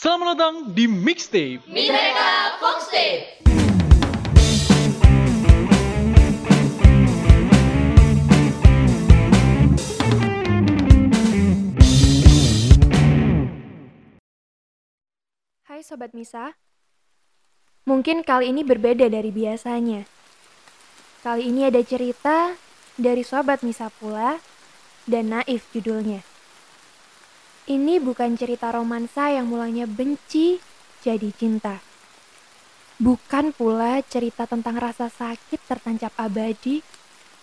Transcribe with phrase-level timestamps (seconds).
[0.00, 1.60] Selamat datang di Mixtape.
[1.68, 3.44] Mineka Foxtape.
[15.68, 16.56] Hai Sobat Misa,
[17.84, 20.08] mungkin kali ini berbeda dari biasanya.
[21.20, 22.56] Kali ini ada cerita
[22.96, 24.40] dari Sobat Misa pula
[25.04, 26.29] dan naif judulnya.
[27.68, 30.56] Ini bukan cerita romansa yang mulanya benci
[31.04, 31.84] jadi cinta.
[33.00, 36.80] Bukan pula cerita tentang rasa sakit tertancap abadi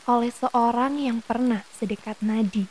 [0.09, 2.65] oleh seorang yang pernah sedekat nadi.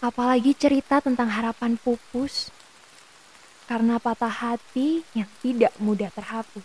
[0.00, 2.52] Apalagi cerita tentang harapan pupus
[3.68, 6.64] karena patah hati yang tidak mudah terhapus.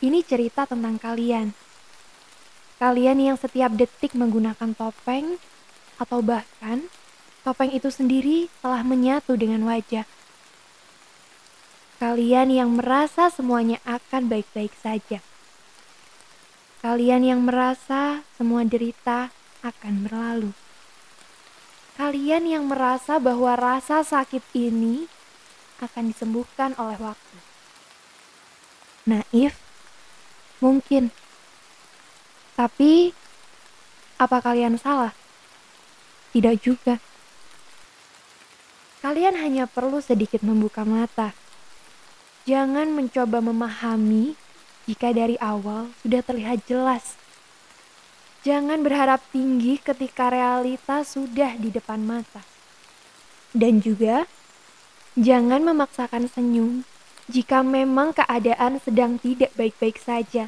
[0.00, 1.52] Ini cerita tentang kalian.
[2.76, 5.40] Kalian yang setiap detik menggunakan topeng
[5.96, 6.88] atau bahkan
[7.46, 10.02] topeng itu sendiri telah menyatu dengan wajah.
[12.02, 15.22] Kalian yang merasa semuanya akan baik-baik saja.
[16.82, 19.30] Kalian yang merasa semua derita
[19.62, 20.50] akan berlalu.
[21.94, 25.06] Kalian yang merasa bahwa rasa sakit ini
[25.78, 27.38] akan disembuhkan oleh waktu.
[29.06, 29.54] Naif?
[30.58, 31.14] Mungkin.
[32.58, 33.14] Tapi,
[34.18, 35.14] apa kalian salah?
[36.34, 37.05] Tidak juga.
[39.06, 41.30] Kalian hanya perlu sedikit membuka mata.
[42.42, 44.34] Jangan mencoba memahami
[44.90, 47.14] jika dari awal sudah terlihat jelas
[48.46, 52.46] Jangan berharap tinggi ketika realitas sudah di depan mata.
[53.50, 54.30] Dan juga,
[55.18, 56.86] jangan memaksakan senyum
[57.26, 60.46] jika memang keadaan sedang tidak baik-baik saja.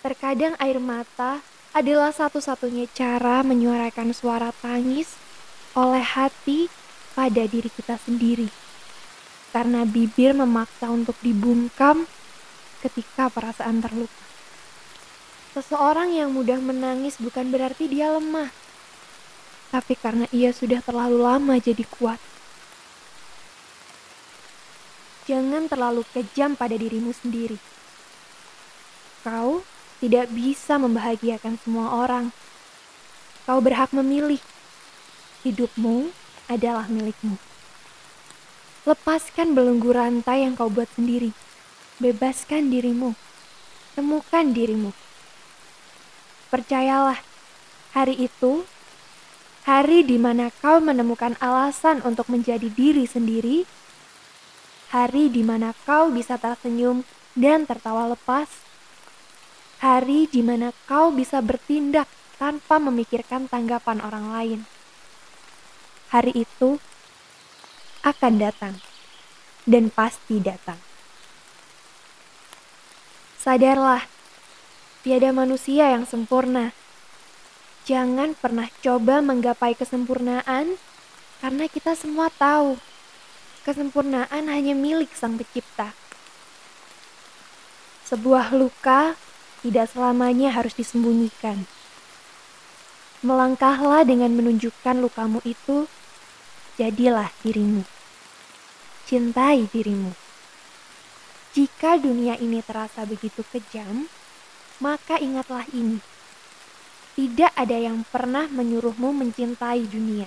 [0.00, 1.44] Terkadang air mata
[1.76, 5.20] adalah satu-satunya cara menyuarakan suara tangis
[5.76, 6.72] oleh hati
[7.14, 8.50] pada diri kita sendiri.
[9.54, 12.10] Karena bibir memaksa untuk dibungkam
[12.82, 14.22] ketika perasaan terluka.
[15.54, 18.50] Seseorang yang mudah menangis bukan berarti dia lemah,
[19.70, 22.18] tapi karena ia sudah terlalu lama jadi kuat.
[25.30, 27.56] Jangan terlalu kejam pada dirimu sendiri.
[29.22, 29.62] Kau
[30.02, 32.28] tidak bisa membahagiakan semua orang.
[33.48, 34.42] Kau berhak memilih.
[35.46, 36.12] Hidupmu
[36.50, 37.36] adalah milikmu.
[38.84, 41.32] Lepaskan belenggu rantai yang kau buat sendiri.
[42.00, 43.16] Bebaskan dirimu.
[43.96, 44.90] Temukan dirimu.
[46.52, 47.18] Percayalah,
[47.96, 48.68] hari itu
[49.64, 53.64] hari di mana kau menemukan alasan untuk menjadi diri sendiri,
[54.92, 57.00] hari di mana kau bisa tersenyum
[57.32, 58.46] dan tertawa lepas,
[59.80, 62.06] hari di mana kau bisa bertindak
[62.36, 64.60] tanpa memikirkan tanggapan orang lain.
[66.14, 66.78] Hari itu
[68.06, 68.78] akan datang
[69.66, 70.78] dan pasti datang.
[73.42, 74.14] Sadarlah
[75.04, 76.72] Tiada manusia yang sempurna.
[77.84, 80.80] Jangan pernah coba menggapai kesempurnaan
[81.44, 82.80] karena kita semua tahu
[83.68, 85.92] kesempurnaan hanya milik Sang Pencipta.
[88.08, 89.12] Sebuah luka
[89.60, 91.68] tidak selamanya harus disembunyikan.
[93.20, 95.84] Melangkahlah dengan menunjukkan lukamu itu,
[96.74, 97.86] jadilah dirimu.
[99.06, 100.10] Cintai dirimu.
[101.54, 104.10] Jika dunia ini terasa begitu kejam,
[104.82, 106.02] maka ingatlah ini.
[107.14, 110.26] Tidak ada yang pernah menyuruhmu mencintai dunia.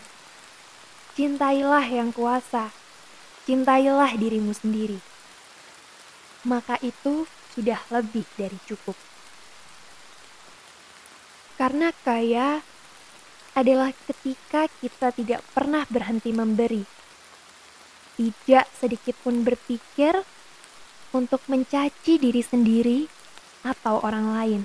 [1.19, 2.71] Cintailah yang kuasa.
[3.43, 5.03] Cintailah dirimu sendiri.
[6.47, 8.95] Maka itu sudah lebih dari cukup.
[11.59, 12.63] Karena kaya
[13.57, 16.85] adalah ketika kita tidak pernah berhenti memberi.
[18.13, 20.21] Tidak sedikit pun berpikir
[21.09, 23.09] untuk mencaci diri sendiri
[23.65, 24.61] atau orang lain.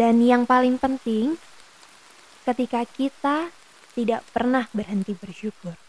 [0.00, 1.36] Dan yang paling penting,
[2.48, 3.52] ketika kita
[3.92, 5.87] tidak pernah berhenti bersyukur.